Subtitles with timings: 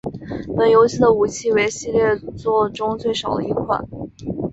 [0.57, 3.87] 本游戏的武器为系列作中最少的一款。